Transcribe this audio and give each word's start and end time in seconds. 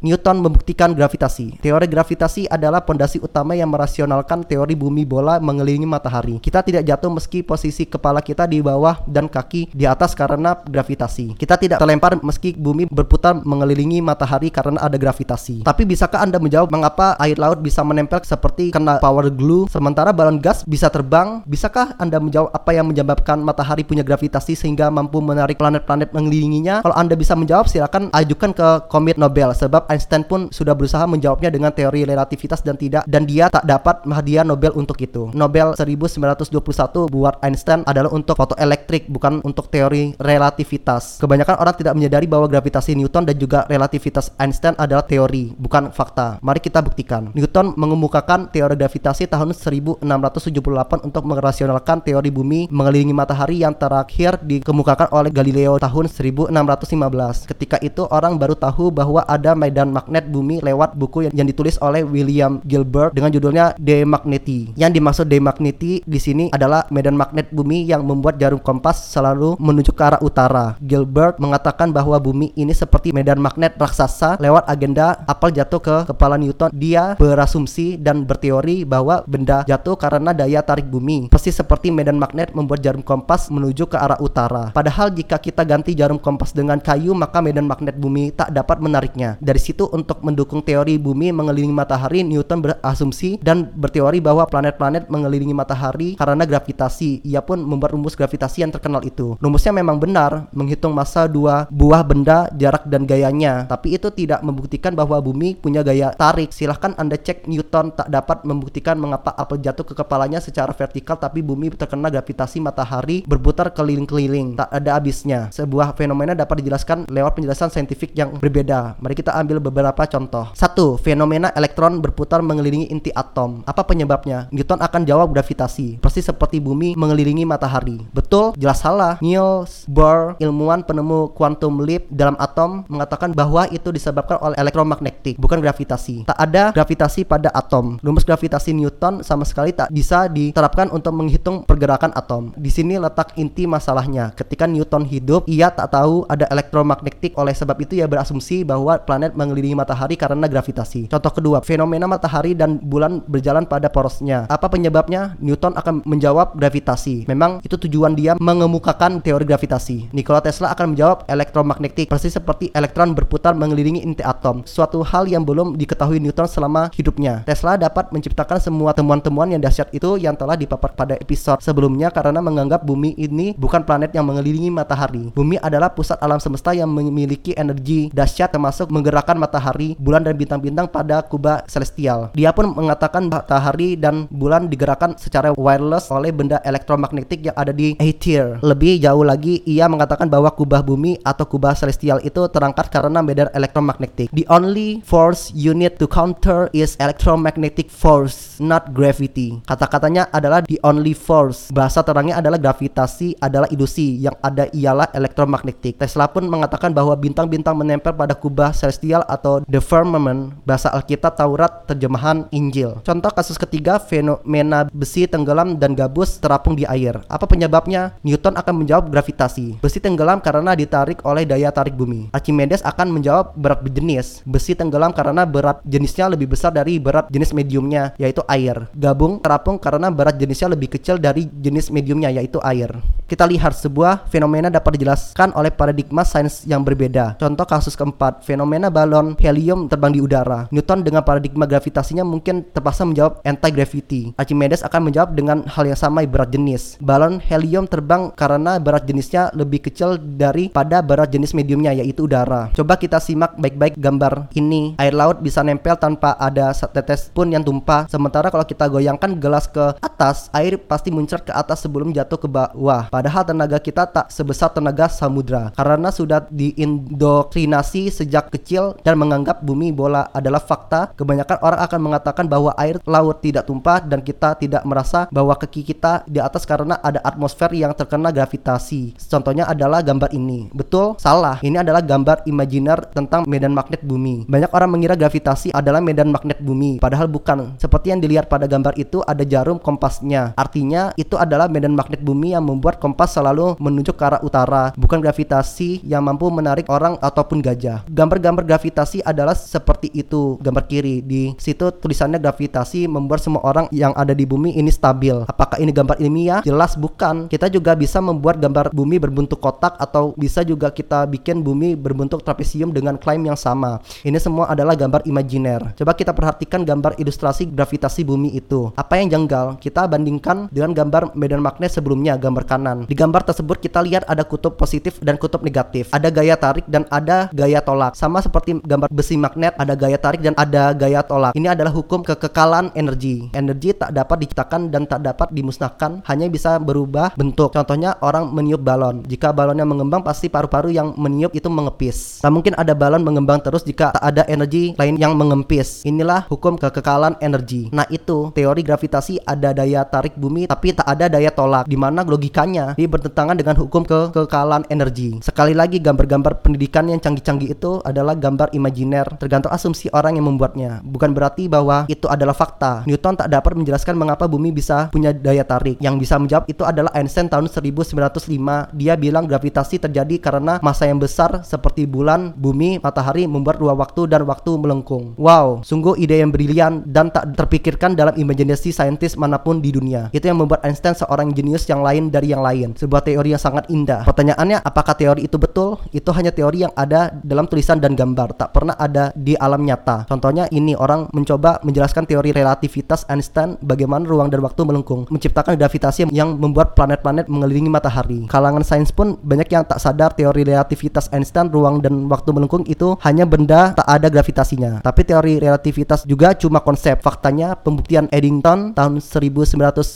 Newton 0.00 0.40
membuktikan 0.40 0.96
gravitasi. 0.96 1.60
Teori 1.60 1.84
gravitasi 1.84 2.48
adalah 2.48 2.80
pondasi 2.80 3.20
utama 3.20 3.52
yang 3.52 3.68
merasionalkan 3.68 4.40
teori 4.48 4.72
bumi 4.72 5.04
bola 5.04 5.36
mengelilingi 5.36 5.84
matahari. 5.84 6.40
Kita 6.40 6.64
tidak 6.64 6.88
jatuh 6.88 7.12
meski 7.12 7.44
posisi 7.44 7.84
kepala 7.84 8.24
kita 8.24 8.48
di 8.48 8.64
bawah 8.64 9.04
dan 9.04 9.28
kaki 9.28 9.68
di 9.76 9.84
atas 9.84 10.16
karena 10.16 10.56
gravitasi. 10.56 11.36
Kita 11.36 11.60
tidak 11.60 11.84
terlempar 11.84 12.16
meski 12.24 12.56
bumi 12.56 12.88
berputar 12.88 13.44
mengelilingi 13.44 14.00
matahari 14.00 14.48
karena 14.48 14.80
ada 14.80 14.96
gravitasi. 14.96 15.68
Tapi 15.68 15.84
bisakah 15.84 16.24
Anda 16.24 16.40
menjawab 16.40 16.72
mengapa 16.72 17.20
air 17.20 17.36
laut 17.36 17.60
bisa 17.60 17.84
menempel 17.84 18.24
seperti 18.24 18.72
kena 18.72 19.04
power 19.04 19.28
glue 19.28 19.68
sementara 19.68 20.16
balon 20.16 20.40
gas 20.40 20.64
bisa 20.64 20.88
terbang? 20.88 21.44
Bisakah 21.44 22.00
Anda 22.00 22.16
menjawab 22.16 22.56
apa 22.56 22.72
yang 22.72 22.88
menyebabkan 22.88 23.36
matahari 23.44 23.84
punya 23.84 24.00
gravitasi 24.00 24.56
sehingga 24.56 24.88
mampu 24.88 25.20
menarik 25.20 25.60
planet-planet 25.60 26.16
mengelilinginya? 26.16 26.80
Kalau 26.88 26.96
Anda 26.96 27.12
bisa 27.20 27.36
menjawab 27.36 27.68
silakan 27.68 28.08
ajukan 28.16 28.56
ke 28.56 28.68
komit 28.88 29.20
Nobel 29.20 29.52
sebab 29.52 29.89
Einstein 29.90 30.22
pun 30.22 30.46
sudah 30.54 30.78
berusaha 30.78 31.02
menjawabnya 31.10 31.50
dengan 31.50 31.74
teori 31.74 32.06
relativitas 32.06 32.62
dan 32.62 32.78
tidak 32.78 33.02
dan 33.10 33.26
dia 33.26 33.50
tak 33.50 33.66
dapat 33.66 34.06
hadiah 34.06 34.46
Nobel 34.46 34.70
untuk 34.78 34.94
itu. 35.02 35.34
Nobel 35.34 35.74
1921 35.74 37.10
buat 37.10 37.42
Einstein 37.42 37.82
adalah 37.82 38.14
untuk 38.14 38.38
fotoelektrik 38.38 39.10
bukan 39.10 39.42
untuk 39.42 39.66
teori 39.66 40.14
relativitas. 40.22 41.18
Kebanyakan 41.18 41.58
orang 41.58 41.74
tidak 41.74 41.98
menyadari 41.98 42.30
bahwa 42.30 42.46
gravitasi 42.46 42.94
Newton 42.94 43.26
dan 43.26 43.34
juga 43.34 43.66
relativitas 43.66 44.30
Einstein 44.38 44.78
adalah 44.78 45.02
teori, 45.02 45.50
bukan 45.58 45.90
fakta. 45.90 46.38
Mari 46.38 46.62
kita 46.62 46.78
buktikan. 46.84 47.34
Newton 47.34 47.74
mengemukakan 47.74 48.52
teori 48.52 48.76
gravitasi 48.76 49.24
tahun 49.26 49.56
1678 49.56 51.06
untuk 51.08 51.22
merasionalkan 51.24 52.04
teori 52.04 52.28
bumi 52.28 52.68
mengelilingi 52.68 53.16
matahari 53.16 53.64
yang 53.64 53.72
terakhir 53.72 54.36
dikemukakan 54.44 55.08
oleh 55.16 55.32
Galileo 55.32 55.80
tahun 55.80 56.12
1615. 56.12 57.48
Ketika 57.48 57.80
itu 57.80 58.04
orang 58.12 58.36
baru 58.36 58.52
tahu 58.52 58.92
bahwa 58.92 59.24
ada 59.24 59.56
medan 59.56 59.79
magnet 59.88 60.28
bumi 60.28 60.60
lewat 60.60 61.00
buku 61.00 61.32
yang, 61.32 61.32
yang 61.32 61.48
ditulis 61.48 61.80
oleh 61.80 62.04
William 62.04 62.60
Gilbert 62.68 63.16
dengan 63.16 63.32
judulnya 63.32 63.72
De 63.80 64.04
Magneti. 64.04 64.76
Yang 64.76 65.00
dimaksud 65.00 65.26
De 65.32 65.40
Magneti 65.40 66.04
di 66.04 66.20
sini 66.20 66.52
adalah 66.52 66.84
medan 66.92 67.16
magnet 67.16 67.48
bumi 67.48 67.88
yang 67.88 68.04
membuat 68.04 68.36
jarum 68.36 68.60
kompas 68.60 69.00
selalu 69.08 69.56
menuju 69.56 69.96
ke 69.96 70.02
arah 70.04 70.20
utara. 70.20 70.76
Gilbert 70.84 71.40
mengatakan 71.40 71.88
bahwa 71.88 72.20
bumi 72.20 72.52
ini 72.52 72.76
seperti 72.76 73.16
medan 73.16 73.40
magnet 73.40 73.80
raksasa 73.80 74.36
lewat 74.36 74.68
agenda 74.68 75.24
apel 75.24 75.54
jatuh 75.56 75.80
ke 75.80 75.96
kepala 76.10 76.36
Newton. 76.36 76.68
Dia 76.76 77.16
berasumsi 77.16 77.96
dan 77.96 78.28
berteori 78.28 78.82
bahwa 78.84 79.22
benda 79.24 79.62
jatuh 79.64 79.94
karena 79.94 80.34
daya 80.34 80.60
tarik 80.60 80.90
bumi. 80.90 81.30
Persis 81.30 81.54
seperti 81.54 81.94
medan 81.94 82.18
magnet 82.18 82.50
membuat 82.50 82.82
jarum 82.82 83.00
kompas 83.00 83.48
menuju 83.48 83.86
ke 83.86 83.96
arah 83.96 84.18
utara. 84.18 84.74
Padahal 84.74 85.14
jika 85.14 85.38
kita 85.38 85.62
ganti 85.62 85.94
jarum 85.94 86.18
kompas 86.18 86.50
dengan 86.50 86.82
kayu 86.82 87.14
maka 87.14 87.38
medan 87.38 87.70
magnet 87.70 87.94
bumi 87.94 88.34
tak 88.34 88.50
dapat 88.50 88.82
menariknya. 88.82 89.38
Dari 89.38 89.62
situ 89.70 89.86
untuk 89.94 90.18
mendukung 90.26 90.66
teori 90.66 90.98
bumi 90.98 91.30
mengelilingi 91.30 91.70
matahari, 91.70 92.26
Newton 92.26 92.58
berasumsi 92.58 93.38
dan 93.38 93.70
berteori 93.70 94.18
bahwa 94.18 94.42
planet-planet 94.50 95.06
mengelilingi 95.06 95.54
matahari 95.54 96.18
karena 96.18 96.42
gravitasi. 96.42 97.22
Ia 97.22 97.38
pun 97.46 97.62
membuat 97.62 97.94
rumus 97.94 98.18
gravitasi 98.18 98.66
yang 98.66 98.74
terkenal 98.74 99.06
itu. 99.06 99.38
Rumusnya 99.38 99.70
memang 99.70 100.02
benar, 100.02 100.50
menghitung 100.50 100.90
massa 100.90 101.30
dua 101.30 101.70
buah 101.70 102.02
benda, 102.02 102.50
jarak 102.58 102.90
dan 102.90 103.06
gayanya. 103.06 103.70
Tapi 103.70 103.94
itu 103.94 104.10
tidak 104.10 104.42
membuktikan 104.42 104.98
bahwa 104.98 105.22
bumi 105.22 105.54
punya 105.54 105.86
gaya 105.86 106.10
tarik. 106.18 106.50
Silahkan 106.50 106.98
Anda 106.98 107.14
cek 107.14 107.46
Newton 107.46 107.94
tak 107.94 108.10
dapat 108.10 108.42
membuktikan 108.42 108.98
mengapa 108.98 109.30
apel 109.38 109.62
jatuh 109.62 109.86
ke 109.86 109.94
kepalanya 109.94 110.42
secara 110.42 110.74
vertikal 110.74 111.14
tapi 111.14 111.44
bumi 111.46 111.70
terkena 111.70 112.10
gravitasi 112.10 112.58
matahari 112.58 113.22
berputar 113.22 113.70
keliling-keliling. 113.70 114.58
Tak 114.58 114.74
ada 114.74 114.98
habisnya. 114.98 115.52
Sebuah 115.54 115.94
fenomena 115.94 116.34
dapat 116.34 116.64
dijelaskan 116.64 117.06
lewat 117.06 117.38
penjelasan 117.38 117.70
saintifik 117.70 118.16
yang 118.18 118.40
berbeda. 118.40 118.98
Mari 118.98 119.14
kita 119.14 119.36
ambil 119.36 119.59
beberapa 119.60 120.02
contoh. 120.08 120.48
Satu, 120.56 120.96
fenomena 120.96 121.52
elektron 121.54 122.00
berputar 122.00 122.40
mengelilingi 122.40 122.88
inti 122.90 123.12
atom. 123.12 123.62
Apa 123.68 123.84
penyebabnya? 123.84 124.48
Newton 124.50 124.80
akan 124.80 125.04
jawab 125.04 125.30
gravitasi. 125.36 126.00
Persis 126.00 126.26
seperti 126.26 126.58
bumi 126.58 126.96
mengelilingi 126.96 127.44
matahari. 127.44 128.02
Betul? 128.10 128.56
Jelas 128.56 128.80
salah. 128.80 129.20
Niels 129.20 129.84
Bohr, 129.84 130.34
ilmuwan 130.40 130.82
penemu 130.82 131.30
quantum 131.36 131.84
leap 131.84 132.08
dalam 132.08 132.34
atom, 132.40 132.88
mengatakan 132.88 133.36
bahwa 133.36 133.68
itu 133.68 133.92
disebabkan 133.92 134.40
oleh 134.40 134.56
elektromagnetik, 134.56 135.36
bukan 135.36 135.60
gravitasi. 135.60 136.24
Tak 136.24 136.38
ada 136.38 136.72
gravitasi 136.72 137.28
pada 137.28 137.52
atom. 137.52 138.00
Rumus 138.00 138.24
gravitasi 138.24 138.72
Newton 138.72 139.20
sama 139.20 139.44
sekali 139.44 139.76
tak 139.76 139.92
bisa 139.92 140.26
diterapkan 140.30 140.88
untuk 140.94 141.12
menghitung 141.12 141.62
pergerakan 141.66 142.14
atom. 142.16 142.54
Di 142.56 142.70
sini 142.72 142.96
letak 142.96 143.36
inti 143.36 143.68
masalahnya. 143.68 144.32
Ketika 144.32 144.64
Newton 144.64 145.04
hidup, 145.04 145.44
ia 145.44 145.68
tak 145.68 145.92
tahu 145.92 146.24
ada 146.26 146.48
elektromagnetik. 146.48 147.36
Oleh 147.36 147.52
sebab 147.52 147.76
itu 147.82 147.98
ia 147.98 148.06
berasumsi 148.08 148.62
bahwa 148.64 148.96
planet 149.02 149.36
mengelilingi 149.40 149.72
matahari 149.72 150.20
karena 150.20 150.44
gravitasi. 150.44 151.08
Contoh 151.08 151.32
kedua, 151.32 151.64
fenomena 151.64 152.04
matahari 152.04 152.52
dan 152.52 152.76
bulan 152.76 153.24
berjalan 153.24 153.64
pada 153.64 153.88
porosnya. 153.88 154.44
Apa 154.52 154.68
penyebabnya? 154.68 155.40
Newton 155.40 155.72
akan 155.80 156.04
menjawab 156.04 156.60
gravitasi. 156.60 157.24
Memang 157.24 157.64
itu 157.64 157.80
tujuan 157.88 158.12
dia 158.12 158.36
mengemukakan 158.36 159.24
teori 159.24 159.48
gravitasi. 159.48 160.12
Nikola 160.12 160.44
Tesla 160.44 160.76
akan 160.76 160.92
menjawab 160.92 161.24
elektromagnetik, 161.24 162.12
persis 162.12 162.36
seperti 162.36 162.68
elektron 162.76 163.16
berputar 163.16 163.56
mengelilingi 163.56 164.04
inti 164.04 164.20
atom. 164.20 164.62
Suatu 164.68 165.00
hal 165.00 165.24
yang 165.24 165.48
belum 165.48 165.80
diketahui 165.80 166.20
Newton 166.20 166.44
selama 166.44 166.92
hidupnya. 166.92 167.42
Tesla 167.48 167.80
dapat 167.80 168.12
menciptakan 168.12 168.60
semua 168.60 168.92
temuan-temuan 168.92 169.48
yang 169.48 169.62
dahsyat 169.64 169.88
itu 169.96 170.20
yang 170.20 170.36
telah 170.36 170.58
dipaparkan 170.60 171.00
pada 171.00 171.14
episode 171.16 171.62
sebelumnya 171.62 172.10
karena 172.10 172.42
menganggap 172.42 172.82
bumi 172.84 173.14
ini 173.16 173.54
bukan 173.56 173.86
planet 173.86 174.12
yang 174.12 174.26
mengelilingi 174.26 174.68
matahari. 174.68 175.32
Bumi 175.32 175.56
adalah 175.62 175.94
pusat 175.94 176.18
alam 176.20 176.42
semesta 176.42 176.74
yang 176.74 176.90
memiliki 176.90 177.54
energi 177.54 178.10
dahsyat 178.10 178.50
termasuk 178.52 178.90
menggerakkan 178.90 179.29
matahari, 179.36 179.98
bulan 180.00 180.24
dan 180.24 180.34
bintang-bintang 180.34 180.88
pada 180.88 181.22
kubah 181.22 181.66
celestial. 181.68 182.32
Dia 182.34 182.50
pun 182.50 182.72
mengatakan 182.72 183.28
matahari 183.28 183.94
dan 183.98 184.26
bulan 184.30 184.66
digerakkan 184.70 185.14
secara 185.18 185.52
wireless 185.54 186.08
oleh 186.08 186.32
benda 186.32 186.62
elektromagnetik 186.64 187.50
yang 187.50 187.56
ada 187.58 187.74
di 187.74 187.94
Aether. 188.00 188.62
Lebih 188.64 189.02
jauh 189.02 189.26
lagi, 189.26 189.60
ia 189.68 189.86
mengatakan 189.86 190.26
bahwa 190.26 190.48
kubah 190.54 190.80
bumi 190.80 191.20
atau 191.22 191.44
kubah 191.44 191.76
celestial 191.76 192.22
itu 192.24 192.40
terangkat 192.48 192.88
karena 192.88 193.20
medan 193.20 193.52
elektromagnetik. 193.52 194.32
The 194.32 194.46
only 194.48 195.04
force 195.04 195.52
you 195.52 195.76
need 195.76 196.00
to 196.00 196.06
counter 196.08 196.72
is 196.72 196.96
electromagnetic 196.96 197.92
force, 197.92 198.56
not 198.62 198.96
gravity. 198.96 199.60
Kata-katanya 199.66 200.30
adalah 200.32 200.64
the 200.64 200.80
only 200.86 201.12
force. 201.12 201.68
Bahasa 201.74 202.00
terangnya 202.06 202.38
adalah 202.40 202.56
gravitasi 202.56 203.42
adalah 203.42 203.68
ilusi, 203.68 204.22
yang 204.22 204.36
ada 204.40 204.70
ialah 204.70 205.10
elektromagnetik. 205.12 205.98
Tesla 206.00 206.30
pun 206.30 206.46
mengatakan 206.46 206.94
bahwa 206.94 207.12
bintang-bintang 207.16 207.76
menempel 207.76 208.14
pada 208.14 208.32
kubah 208.36 208.72
celestial 208.72 209.19
atau 209.26 209.60
the 209.66 209.82
firmament, 209.82 210.54
bahasa 210.64 210.92
Alkitab 210.92 211.36
Taurat 211.36 211.84
terjemahan 211.90 212.46
Injil. 212.54 213.02
Contoh 213.02 213.32
kasus 213.34 213.58
ketiga, 213.58 213.98
fenomena 213.98 214.86
besi 214.94 215.26
tenggelam 215.26 215.76
dan 215.76 215.98
gabus 215.98 216.38
terapung 216.38 216.78
di 216.78 216.86
air. 216.86 217.18
Apa 217.26 217.50
penyebabnya? 217.50 218.14
Newton 218.22 218.54
akan 218.54 218.84
menjawab 218.84 219.10
gravitasi. 219.10 219.82
Besi 219.82 219.98
tenggelam 219.98 220.38
karena 220.38 220.78
ditarik 220.78 221.20
oleh 221.26 221.42
daya 221.42 221.74
tarik 221.74 221.98
bumi. 221.98 222.30
Archimedes 222.30 222.80
akan 222.86 223.10
menjawab 223.10 223.58
berat 223.58 223.82
berjenis. 223.82 224.40
Besi 224.46 224.78
tenggelam 224.78 225.10
karena 225.10 225.42
berat 225.42 225.82
jenisnya 225.82 226.30
lebih 226.30 226.54
besar 226.54 226.70
dari 226.70 227.02
berat 227.02 227.26
jenis 227.28 227.50
mediumnya, 227.50 228.14
yaitu 228.16 228.40
air. 228.46 228.86
Gabung 228.94 229.42
terapung 229.42 229.76
karena 229.76 230.08
berat 230.08 230.38
jenisnya 230.38 230.70
lebih 230.70 230.94
kecil 230.94 231.18
dari 231.18 231.50
jenis 231.50 231.90
mediumnya, 231.90 232.30
yaitu 232.30 232.62
air. 232.62 232.94
Kita 233.26 233.46
lihat 233.46 233.74
sebuah 233.78 234.26
fenomena 234.26 234.70
dapat 234.70 234.98
dijelaskan 234.98 235.54
oleh 235.54 235.70
paradigma 235.70 236.26
sains 236.26 236.66
yang 236.66 236.82
berbeda. 236.82 237.38
Contoh 237.38 237.62
kasus 237.62 237.94
keempat, 237.94 238.42
fenomena 238.42 238.90
balon 238.90 239.09
helium 239.38 239.90
terbang 239.90 240.14
di 240.14 240.20
udara. 240.22 240.70
Newton 240.70 241.02
dengan 241.02 241.26
paradigma 241.26 241.66
gravitasinya 241.66 242.22
mungkin 242.22 242.62
terpaksa 242.70 243.02
menjawab 243.02 243.42
anti-gravity. 243.42 244.32
Archimedes 244.38 244.86
akan 244.86 245.10
menjawab 245.10 245.34
dengan 245.34 245.66
hal 245.66 245.84
yang 245.90 245.98
sama 245.98 246.22
berat 246.22 246.54
jenis. 246.54 246.96
Balon 247.02 247.42
helium 247.42 247.90
terbang 247.90 248.30
karena 248.38 248.78
berat 248.78 249.04
jenisnya 249.04 249.50
lebih 249.56 249.82
kecil 249.82 250.16
daripada 250.16 251.02
berat 251.02 251.34
jenis 251.34 251.56
mediumnya 251.56 251.90
yaitu 251.90 252.30
udara. 252.30 252.70
Coba 252.76 252.94
kita 252.96 253.18
simak 253.18 253.58
baik-baik 253.58 253.98
gambar 253.98 254.52
ini. 254.54 254.94
Air 255.00 255.16
laut 255.16 255.42
bisa 255.42 255.64
nempel 255.64 255.98
tanpa 255.98 256.38
ada 256.38 256.70
setetes 256.70 257.32
pun 257.32 257.50
yang 257.50 257.66
tumpah. 257.66 258.06
Sementara 258.06 258.52
kalau 258.52 258.64
kita 258.64 258.86
goyangkan 258.86 259.40
gelas 259.40 259.66
ke 259.66 259.96
atas, 259.98 260.52
air 260.54 260.78
pasti 260.78 261.10
muncrat 261.10 261.42
ke 261.42 261.52
atas 261.52 261.82
sebelum 261.82 262.14
jatuh 262.14 262.38
ke 262.38 262.48
bawah. 262.48 263.08
Padahal 263.08 263.42
tenaga 263.42 263.80
kita 263.80 264.06
tak 264.06 264.28
sebesar 264.30 264.70
tenaga 264.70 265.08
samudra 265.10 265.72
karena 265.74 266.12
sudah 266.12 266.44
diindoktrinasi 266.52 268.12
sejak 268.12 268.52
kecil 268.52 268.99
dan 269.02 269.16
menganggap 269.16 269.64
bumi 269.64 269.90
bola 269.90 270.28
adalah 270.30 270.60
fakta. 270.60 271.12
Kebanyakan 271.16 271.58
orang 271.64 271.80
akan 271.80 272.00
mengatakan 272.00 272.44
bahwa 272.46 272.70
air 272.76 273.00
laut 273.08 273.40
tidak 273.40 273.64
tumpah 273.64 274.04
dan 274.04 274.20
kita 274.20 274.54
tidak 274.60 274.82
merasa 274.84 275.26
bahwa 275.32 275.56
kaki 275.56 275.82
kita 275.82 276.22
di 276.28 276.38
atas 276.38 276.68
karena 276.68 277.00
ada 277.00 277.18
atmosfer 277.24 277.72
yang 277.72 277.96
terkena 277.96 278.28
gravitasi. 278.30 279.16
Contohnya 279.16 279.64
adalah 279.66 280.04
gambar 280.04 280.30
ini. 280.36 280.68
Betul? 280.70 281.16
Salah. 281.16 281.58
Ini 281.64 281.80
adalah 281.80 282.04
gambar 282.04 282.44
imajiner 282.44 283.10
tentang 283.10 283.48
medan 283.48 283.72
magnet 283.72 284.04
bumi. 284.04 284.44
Banyak 284.46 284.70
orang 284.76 284.90
mengira 284.92 285.16
gravitasi 285.16 285.72
adalah 285.72 286.04
medan 286.04 286.28
magnet 286.28 286.60
bumi, 286.60 287.00
padahal 287.00 287.26
bukan. 287.26 287.80
Seperti 287.80 288.12
yang 288.12 288.20
dilihat 288.20 288.46
pada 288.46 288.68
gambar 288.68 288.96
itu 288.96 289.24
ada 289.24 289.42
jarum 289.44 289.80
kompasnya. 289.80 290.52
Artinya 290.54 291.12
itu 291.16 291.34
adalah 291.40 291.66
medan 291.66 291.96
magnet 291.96 292.20
bumi 292.20 292.52
yang 292.52 292.64
membuat 292.64 293.00
kompas 293.00 293.34
selalu 293.36 293.76
menunjuk 293.80 294.16
ke 294.16 294.24
arah 294.24 294.42
utara, 294.44 294.92
bukan 294.94 295.18
gravitasi 295.20 296.04
yang 296.04 296.24
mampu 296.24 296.48
menarik 296.48 296.86
orang 296.88 297.16
ataupun 297.20 297.64
gajah. 297.64 298.04
Gambar-gambar 298.08 298.64
gravitasi 298.64 298.89
gravitasi 298.90 299.22
adalah 299.22 299.54
seperti 299.54 300.10
itu. 300.10 300.58
Gambar 300.58 300.90
kiri 300.90 301.22
di 301.22 301.54
situ 301.62 301.94
tulisannya 301.94 302.42
gravitasi 302.42 303.06
membuat 303.06 303.38
semua 303.38 303.62
orang 303.62 303.86
yang 303.94 304.10
ada 304.18 304.34
di 304.34 304.42
bumi 304.42 304.74
ini 304.74 304.90
stabil. 304.90 305.46
Apakah 305.46 305.78
ini 305.78 305.94
gambar 305.94 306.18
ilmiah? 306.18 306.66
Jelas 306.66 306.98
bukan. 306.98 307.46
Kita 307.46 307.70
juga 307.70 307.94
bisa 307.94 308.18
membuat 308.18 308.58
gambar 308.58 308.90
bumi 308.90 309.22
berbentuk 309.22 309.62
kotak 309.62 309.94
atau 310.02 310.34
bisa 310.34 310.66
juga 310.66 310.90
kita 310.90 311.22
bikin 311.30 311.62
bumi 311.62 311.94
berbentuk 311.94 312.42
trapesium 312.42 312.90
dengan 312.90 313.14
klaim 313.14 313.46
yang 313.46 313.54
sama. 313.54 314.02
Ini 314.26 314.42
semua 314.42 314.66
adalah 314.66 314.98
gambar 314.98 315.22
imajiner. 315.22 315.94
Coba 315.94 316.18
kita 316.18 316.34
perhatikan 316.34 316.82
gambar 316.82 317.14
ilustrasi 317.22 317.70
gravitasi 317.70 318.26
bumi 318.26 318.58
itu. 318.58 318.90
Apa 318.98 319.22
yang 319.22 319.30
janggal? 319.30 319.78
Kita 319.78 320.10
bandingkan 320.10 320.66
dengan 320.74 320.90
gambar 320.90 321.38
medan 321.38 321.62
magnet 321.62 321.94
sebelumnya 321.94 322.34
gambar 322.34 322.66
kanan. 322.66 322.98
Di 323.06 323.14
gambar 323.14 323.46
tersebut 323.46 323.78
kita 323.78 324.02
lihat 324.02 324.26
ada 324.26 324.42
kutub 324.42 324.74
positif 324.74 325.22
dan 325.22 325.38
kutub 325.38 325.62
negatif. 325.62 326.10
Ada 326.10 326.34
gaya 326.34 326.58
tarik 326.58 326.90
dan 326.90 327.06
ada 327.14 327.46
gaya 327.54 327.78
tolak. 327.78 328.18
Sama 328.18 328.42
seperti 328.42 328.79
gambar 328.84 329.08
besi 329.12 329.36
magnet 329.36 329.76
ada 329.76 329.94
gaya 329.96 330.16
tarik 330.16 330.40
dan 330.44 330.56
ada 330.56 330.92
gaya 330.96 331.20
tolak. 331.24 331.52
Ini 331.56 331.72
adalah 331.72 331.92
hukum 331.92 332.24
kekekalan 332.24 332.92
energi. 332.96 333.52
Energi 333.52 333.92
tak 333.94 334.16
dapat 334.16 334.46
diciptakan 334.46 334.88
dan 334.88 335.04
tak 335.04 335.24
dapat 335.24 335.52
dimusnahkan, 335.52 336.24
hanya 336.26 336.46
bisa 336.48 336.76
berubah 336.80 337.32
bentuk. 337.36 337.72
Contohnya 337.76 338.16
orang 338.24 338.50
meniup 338.50 338.80
balon. 338.80 339.22
Jika 339.24 339.52
balonnya 339.52 339.84
mengembang 339.84 340.24
pasti 340.24 340.48
paru-paru 340.48 340.90
yang 340.92 341.12
meniup 341.16 341.52
itu 341.52 341.68
mengepis. 341.68 342.40
Tak 342.40 342.52
mungkin 342.52 342.74
ada 342.74 342.96
balon 342.96 343.22
mengembang 343.22 343.60
terus 343.60 343.84
jika 343.84 344.16
tak 344.16 344.24
ada 344.24 344.42
energi 344.48 344.96
lain 344.96 345.20
yang 345.20 345.36
mengempis. 345.36 346.02
Inilah 346.08 346.48
hukum 346.48 346.80
kekekalan 346.80 347.36
energi. 347.44 347.92
Nah, 347.92 348.08
itu 348.08 348.50
teori 348.56 348.80
gravitasi 348.80 349.42
ada 349.44 349.76
daya 349.76 350.02
tarik 350.08 350.34
bumi 350.34 350.66
tapi 350.66 350.96
tak 350.96 351.06
ada 351.06 351.28
daya 351.28 351.52
tolak. 351.52 351.86
Di 351.86 351.98
mana 351.98 352.24
logikanya 352.24 352.94
ini 352.96 353.06
bertentangan 353.06 353.56
dengan 353.58 353.76
hukum 353.76 354.02
kekekalan 354.06 354.86
energi. 354.88 355.42
Sekali 355.44 355.76
lagi 355.76 356.00
gambar-gambar 356.00 356.62
pendidikan 356.64 357.06
yang 357.10 357.20
canggih-canggih 357.20 357.70
itu 357.74 358.00
adalah 358.02 358.34
gambar 358.38 358.69
imajiner 358.72 359.26
tergantung 359.36 359.72
asumsi 359.72 360.10
orang 360.12 360.38
yang 360.38 360.46
membuatnya. 360.46 361.00
Bukan 361.02 361.32
berarti 361.34 361.66
bahwa 361.66 362.04
itu 362.06 362.26
adalah 362.26 362.54
fakta. 362.56 363.04
Newton 363.06 363.38
tak 363.38 363.48
dapat 363.50 363.76
menjelaskan 363.76 364.14
mengapa 364.16 364.46
bumi 364.46 364.70
bisa 364.74 365.08
punya 365.10 365.34
daya 365.34 365.64
tarik. 365.64 365.98
Yang 365.98 366.26
bisa 366.26 366.34
menjawab 366.36 366.64
itu 366.68 366.82
adalah 366.84 367.10
Einstein 367.16 367.48
tahun 367.48 367.68
1905. 367.68 368.94
Dia 368.96 369.14
bilang 369.16 369.44
gravitasi 369.46 370.02
terjadi 370.02 370.36
karena 370.40 370.78
masa 370.80 371.06
yang 371.06 371.18
besar 371.18 371.62
seperti 371.62 372.04
bulan, 372.04 372.52
bumi, 372.54 373.00
matahari 373.02 373.46
membuat 373.46 373.80
dua 373.80 373.94
waktu 373.96 374.26
dan 374.30 374.44
waktu 374.44 374.76
melengkung. 374.76 375.34
Wow, 375.40 375.82
sungguh 375.86 376.18
ide 376.20 376.42
yang 376.42 376.52
brilian 376.52 377.06
dan 377.08 377.32
tak 377.32 377.56
terpikirkan 377.56 378.14
dalam 378.14 378.34
imajinasi 378.36 378.92
saintis 378.92 379.34
mana 379.34 379.60
pun 379.60 379.80
di 379.80 379.94
dunia. 379.94 380.28
Itu 380.34 380.50
yang 380.50 380.60
membuat 380.60 380.84
Einstein 380.84 381.16
seorang 381.16 381.54
jenius 381.56 381.88
yang 381.88 382.04
lain 382.04 382.28
dari 382.28 382.52
yang 382.52 382.60
lain. 382.60 382.92
Sebuah 382.98 383.24
teori 383.24 383.54
yang 383.54 383.62
sangat 383.62 383.88
indah. 383.88 384.26
Pertanyaannya, 384.26 384.82
apakah 384.84 385.16
teori 385.16 385.46
itu 385.48 385.56
betul? 385.56 386.00
Itu 386.12 386.30
hanya 386.36 386.52
teori 386.52 386.84
yang 386.84 386.94
ada 386.94 387.32
dalam 387.40 387.64
tulisan 387.70 388.02
dan 388.02 388.12
gambar, 388.12 388.59
tak 388.60 388.76
pernah 388.76 388.92
ada 389.00 389.32
di 389.32 389.56
alam 389.56 389.80
nyata. 389.80 390.28
Contohnya 390.28 390.68
ini 390.68 390.92
orang 390.92 391.32
mencoba 391.32 391.80
menjelaskan 391.80 392.28
teori 392.28 392.52
relativitas 392.52 393.24
Einstein 393.32 393.80
bagaimana 393.80 394.28
ruang 394.28 394.52
dan 394.52 394.60
waktu 394.60 394.84
melengkung, 394.84 395.24
menciptakan 395.32 395.80
gravitasi 395.80 396.28
yang 396.28 396.60
membuat 396.60 396.92
planet-planet 396.92 397.48
mengelilingi 397.48 397.88
matahari. 397.88 398.44
Kalangan 398.52 398.84
sains 398.84 399.08
pun 399.08 399.40
banyak 399.40 399.72
yang 399.72 399.88
tak 399.88 399.96
sadar 399.96 400.36
teori 400.36 400.68
relativitas 400.68 401.32
Einstein 401.32 401.72
ruang 401.72 402.04
dan 402.04 402.28
waktu 402.28 402.52
melengkung 402.52 402.84
itu 402.84 403.16
hanya 403.24 403.48
benda 403.48 403.96
tak 403.96 404.04
ada 404.04 404.28
gravitasinya. 404.28 405.00
Tapi 405.00 405.24
teori 405.24 405.56
relativitas 405.56 406.28
juga 406.28 406.52
cuma 406.52 406.84
konsep. 406.84 407.16
Faktanya 407.24 407.78
pembuktian 407.78 408.28
Eddington 408.28 408.92
tahun 408.92 409.22
1919 409.22 410.10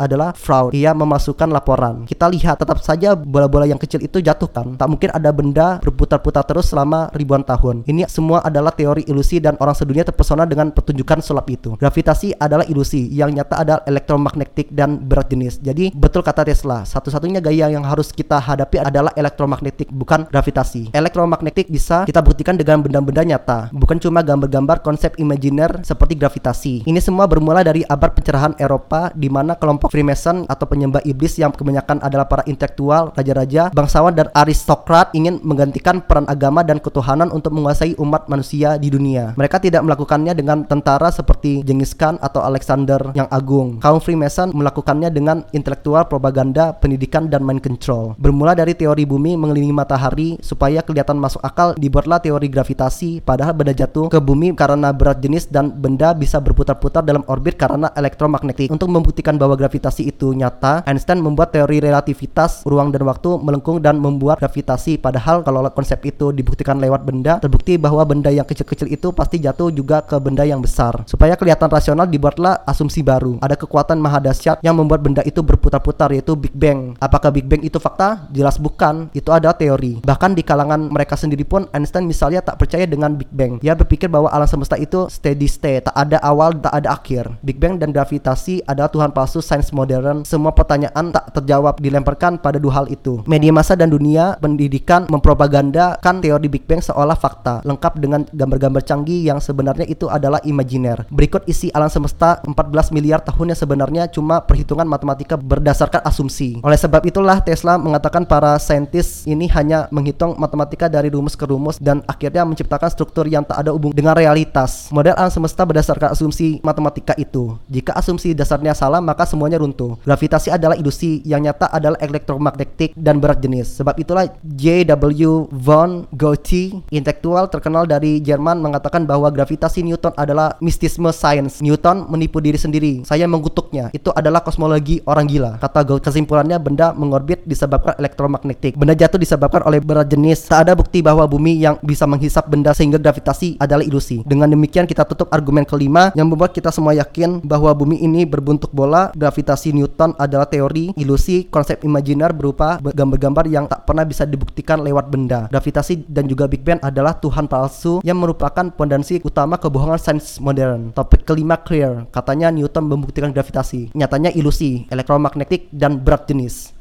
adalah 0.00 0.34
fraud. 0.34 0.72
Ia 0.74 0.90
memasukkan 0.96 1.46
laporan. 1.52 2.08
Kita 2.08 2.26
lihat 2.26 2.58
tetap 2.58 2.80
saja 2.80 3.14
bola-bola 3.14 3.68
yang 3.68 3.78
kecil 3.78 4.00
itu 4.00 4.18
jatuhkan. 4.18 4.74
Tak 4.74 4.88
mungkin 4.88 5.12
ada 5.12 5.30
benda 5.30 5.78
berputar-putar 5.84 6.42
terus 6.48 6.72
selama 6.72 7.12
ribuan 7.12 7.44
tahun. 7.44 7.49
Ini 7.58 8.06
semua 8.06 8.44
adalah 8.44 8.70
teori 8.70 9.08
ilusi 9.08 9.40
dan 9.40 9.56
orang 9.58 9.74
sedunia 9.74 10.04
terpesona 10.04 10.44
dengan 10.44 10.70
pertunjukan 10.70 11.24
sulap 11.24 11.48
itu. 11.48 11.74
Gravitasi 11.80 12.36
adalah 12.36 12.68
ilusi, 12.68 13.08
yang 13.10 13.32
nyata 13.32 13.64
adalah 13.64 13.82
elektromagnetik 13.88 14.70
dan 14.70 15.00
berat 15.00 15.32
jenis. 15.32 15.62
Jadi 15.62 15.94
betul 15.96 16.20
kata 16.20 16.44
Tesla, 16.44 16.84
satu-satunya 16.84 17.40
gaya 17.40 17.72
yang 17.72 17.86
harus 17.86 18.12
kita 18.12 18.36
hadapi 18.36 18.82
adalah 18.82 19.14
elektromagnetik, 19.16 19.88
bukan 19.88 20.28
gravitasi. 20.28 20.92
Elektromagnetik 20.92 21.72
bisa 21.72 22.04
kita 22.04 22.20
buktikan 22.20 22.60
dengan 22.60 22.84
benda-benda 22.84 23.24
nyata, 23.24 23.58
bukan 23.72 23.96
cuma 23.96 24.20
gambar-gambar 24.20 24.84
konsep 24.84 25.16
imajiner 25.16 25.80
seperti 25.80 26.14
gravitasi. 26.20 26.74
Ini 26.84 27.00
semua 27.00 27.24
bermula 27.24 27.64
dari 27.64 27.80
abad 27.88 28.12
pencerahan 28.12 28.52
Eropa 28.60 29.08
di 29.16 29.32
mana 29.32 29.56
kelompok 29.56 29.88
Freemason 29.88 30.44
atau 30.44 30.68
penyembah 30.68 31.00
iblis 31.08 31.40
yang 31.40 31.50
kebanyakan 31.56 32.04
adalah 32.04 32.28
para 32.28 32.44
intelektual, 32.44 33.16
raja-raja, 33.16 33.72
bangsawan 33.72 34.12
dan 34.12 34.28
aristokrat 34.36 35.08
ingin 35.16 35.40
menggantikan 35.40 36.04
peran 36.04 36.28
agama 36.28 36.60
dan 36.60 36.76
ketuhanan 36.76 37.32
untuk 37.32 37.39
menguasai 37.48 37.96
umat 37.96 38.28
manusia 38.28 38.76
di 38.76 38.92
dunia. 38.92 39.32
Mereka 39.40 39.56
tidak 39.64 39.80
melakukannya 39.88 40.36
dengan 40.36 40.68
tentara 40.68 41.08
seperti 41.08 41.64
Genghis 41.64 41.96
Khan 41.96 42.20
atau 42.20 42.44
Alexander 42.44 43.16
yang 43.16 43.30
agung. 43.32 43.80
Kaum 43.80 44.02
Freemason 44.02 44.52
melakukannya 44.52 45.08
dengan 45.08 45.48
intelektual, 45.56 46.04
propaganda, 46.10 46.76
pendidikan, 46.76 47.30
dan 47.30 47.40
mind 47.46 47.62
control. 47.62 48.18
Bermula 48.18 48.52
dari 48.58 48.74
teori 48.74 49.06
bumi 49.06 49.38
mengelilingi 49.38 49.72
matahari 49.72 50.36
supaya 50.42 50.82
kelihatan 50.82 51.16
masuk 51.16 51.40
akal, 51.46 51.78
dibuatlah 51.78 52.18
teori 52.18 52.50
gravitasi, 52.50 53.22
padahal 53.22 53.54
benda 53.54 53.72
jatuh 53.72 54.10
ke 54.10 54.18
bumi 54.18 54.50
karena 54.58 54.90
berat 54.90 55.22
jenis 55.22 55.46
dan 55.46 55.70
benda 55.70 56.10
bisa 56.10 56.42
berputar-putar 56.42 57.06
dalam 57.06 57.22
orbit 57.30 57.54
karena 57.54 57.94
elektromagnetik. 57.94 58.66
Untuk 58.74 58.90
membuktikan 58.90 59.38
bahwa 59.38 59.54
gravitasi 59.54 60.10
itu 60.10 60.34
nyata, 60.34 60.82
Einstein 60.82 61.22
membuat 61.22 61.54
teori 61.54 61.78
relativitas, 61.78 62.66
ruang 62.66 62.90
dan 62.90 63.06
waktu 63.06 63.38
melengkung 63.38 63.78
dan 63.78 64.02
membuat 64.02 64.42
gravitasi. 64.42 64.98
Padahal 64.98 65.46
kalau 65.46 65.62
konsep 65.70 66.02
itu 66.02 66.34
dibuktikan 66.34 66.82
lewat 66.82 67.06
benda, 67.06 67.29
terbukti 67.38 67.78
bahwa 67.78 68.02
benda 68.02 68.32
yang 68.32 68.48
kecil-kecil 68.48 68.90
itu 68.90 69.14
pasti 69.14 69.38
jatuh 69.38 69.70
juga 69.70 70.02
ke 70.02 70.18
benda 70.18 70.42
yang 70.42 70.58
besar. 70.58 71.04
Supaya 71.06 71.38
kelihatan 71.38 71.70
rasional 71.70 72.08
dibuatlah 72.10 72.64
asumsi 72.66 73.04
baru. 73.04 73.38
Ada 73.44 73.54
kekuatan 73.54 74.00
maha 74.00 74.18
dahsyat 74.18 74.64
yang 74.64 74.74
membuat 74.74 75.04
benda 75.04 75.22
itu 75.22 75.44
berputar-putar 75.44 76.10
yaitu 76.10 76.34
Big 76.34 76.56
Bang. 76.56 76.96
Apakah 76.98 77.30
Big 77.30 77.46
Bang 77.46 77.60
itu 77.60 77.76
fakta? 77.76 78.26
Jelas 78.32 78.56
bukan. 78.56 79.12
Itu 79.14 79.30
ada 79.30 79.52
teori. 79.54 80.00
Bahkan 80.00 80.34
di 80.34 80.42
kalangan 80.42 80.88
mereka 80.88 81.14
sendiri 81.14 81.44
pun 81.44 81.68
Einstein 81.76 82.08
misalnya 82.08 82.40
tak 82.40 82.56
percaya 82.56 82.88
dengan 82.88 83.12
Big 83.12 83.28
Bang. 83.28 83.60
Dia 83.60 83.76
berpikir 83.76 84.08
bahwa 84.08 84.32
alam 84.32 84.48
semesta 84.48 84.80
itu 84.80 85.06
steady 85.12 85.44
state, 85.44 85.84
tak 85.84 85.94
ada 85.94 86.16
awal, 86.24 86.56
tak 86.56 86.72
ada 86.72 86.96
akhir. 86.96 87.28
Big 87.44 87.60
Bang 87.60 87.76
dan 87.76 87.92
gravitasi 87.92 88.64
adalah 88.64 88.88
Tuhan 88.88 89.12
palsu 89.12 89.44
sains 89.44 89.68
modern. 89.76 90.24
Semua 90.24 90.56
pertanyaan 90.56 91.12
tak 91.12 91.36
terjawab 91.36 91.76
dilemparkan 91.76 92.40
pada 92.40 92.56
dua 92.56 92.82
hal 92.82 92.86
itu. 92.88 93.20
Media 93.28 93.52
massa 93.52 93.76
dan 93.76 93.92
dunia 93.92 94.40
pendidikan 94.40 95.04
mempropagandakan 95.12 96.24
teori 96.24 96.48
Big 96.48 96.64
Bang 96.64 96.80
seolah 96.80 97.19
fakta, 97.20 97.60
lengkap 97.68 97.92
dengan 98.00 98.24
gambar-gambar 98.32 98.80
canggih 98.80 99.28
yang 99.28 99.38
sebenarnya 99.38 99.84
itu 99.84 100.08
adalah 100.08 100.40
imajiner. 100.40 101.04
Berikut 101.12 101.44
isi 101.44 101.68
alam 101.76 101.92
semesta 101.92 102.40
14 102.48 102.96
miliar 102.96 103.20
tahun 103.20 103.52
yang 103.52 103.60
sebenarnya 103.60 104.02
cuma 104.08 104.40
perhitungan 104.40 104.88
matematika 104.88 105.36
berdasarkan 105.36 106.00
asumsi. 106.08 106.64
Oleh 106.64 106.80
sebab 106.80 107.04
itulah 107.04 107.44
Tesla 107.44 107.76
mengatakan 107.76 108.24
para 108.24 108.56
saintis 108.56 109.28
ini 109.28 109.44
hanya 109.52 109.86
menghitung 109.92 110.40
matematika 110.40 110.88
dari 110.88 111.12
rumus 111.12 111.36
ke 111.36 111.44
rumus 111.44 111.76
dan 111.76 112.00
akhirnya 112.08 112.48
menciptakan 112.48 112.88
struktur 112.88 113.28
yang 113.28 113.44
tak 113.44 113.60
ada 113.60 113.76
hubung 113.76 113.92
dengan 113.92 114.16
realitas. 114.16 114.88
Model 114.88 115.12
alam 115.12 115.28
semesta 115.28 115.68
berdasarkan 115.68 116.16
asumsi 116.16 116.58
matematika 116.64 117.12
itu. 117.20 117.60
Jika 117.68 117.92
asumsi 117.92 118.32
dasarnya 118.32 118.72
salah, 118.72 119.04
maka 119.04 119.28
semuanya 119.28 119.60
runtuh. 119.60 120.00
Gravitasi 120.06 120.48
adalah 120.54 120.78
ilusi, 120.78 121.20
yang 121.28 121.44
nyata 121.44 121.68
adalah 121.68 122.00
elektromagnetik 122.00 122.96
dan 122.96 123.20
berat 123.20 123.42
jenis. 123.42 123.76
Sebab 123.82 123.98
itulah 124.00 124.30
J.W. 124.40 125.50
von 125.50 126.06
Goethe, 126.14 126.80
intelektual 127.10 127.50
terkenal 127.50 127.90
dari 127.90 128.22
Jerman 128.22 128.62
mengatakan 128.62 129.02
bahwa 129.02 129.26
gravitasi 129.34 129.82
Newton 129.82 130.14
adalah 130.14 130.54
mistisme 130.62 131.10
sains. 131.10 131.58
Newton 131.58 132.06
menipu 132.06 132.38
diri 132.38 132.54
sendiri. 132.54 133.02
Saya 133.02 133.26
mengutuknya. 133.26 133.90
Itu 133.90 134.14
adalah 134.14 134.46
kosmologi 134.46 135.02
orang 135.10 135.26
gila. 135.26 135.58
Kata 135.58 135.82
Goethe 135.82 136.06
kesimpulannya 136.06 136.62
benda 136.62 136.94
mengorbit 136.94 137.42
disebabkan 137.42 137.98
elektromagnetik. 137.98 138.78
Benda 138.78 138.94
jatuh 138.94 139.18
disebabkan 139.18 139.66
oleh 139.66 139.82
berat 139.82 140.06
jenis. 140.06 140.46
Tak 140.46 140.70
ada 140.70 140.78
bukti 140.78 141.02
bahwa 141.02 141.26
bumi 141.26 141.58
yang 141.58 141.82
bisa 141.82 142.06
menghisap 142.06 142.46
benda 142.46 142.70
sehingga 142.70 143.02
gravitasi 143.02 143.58
adalah 143.58 143.82
ilusi. 143.82 144.22
Dengan 144.22 144.46
demikian 144.46 144.86
kita 144.86 145.02
tutup 145.02 145.34
argumen 145.34 145.66
kelima 145.66 146.14
yang 146.14 146.30
membuat 146.30 146.54
kita 146.54 146.70
semua 146.70 146.94
yakin 146.94 147.42
bahwa 147.42 147.74
bumi 147.74 147.98
ini 147.98 148.22
berbentuk 148.22 148.70
bola. 148.70 149.10
Gravitasi 149.18 149.74
Newton 149.74 150.14
adalah 150.14 150.46
teori, 150.46 150.94
ilusi, 150.94 151.50
konsep 151.50 151.82
imajiner 151.82 152.30
berupa 152.30 152.78
gambar-gambar 152.78 153.50
yang 153.50 153.66
tak 153.66 153.82
pernah 153.82 154.06
bisa 154.06 154.22
dibuktikan 154.22 154.78
lewat 154.86 155.10
benda. 155.10 155.50
Gravitasi 155.50 156.06
dan 156.06 156.30
juga 156.30 156.46
Big 156.46 156.62
Bang 156.62 156.78
adalah 157.00 157.16
Tuhan 157.16 157.48
palsu 157.48 158.04
yang 158.04 158.20
merupakan 158.20 158.68
pondasi 158.68 159.24
utama 159.24 159.56
kebohongan 159.56 159.96
sains 159.96 160.36
modern. 160.36 160.92
Topik 160.92 161.24
kelima 161.24 161.56
clear. 161.56 162.04
Katanya 162.12 162.52
Newton 162.52 162.84
membuktikan 162.92 163.32
gravitasi. 163.32 163.96
Nyatanya 163.96 164.28
ilusi, 164.36 164.84
elektromagnetik 164.92 165.72
dan 165.72 165.96
berat 165.96 166.28
jenis. 166.28 166.76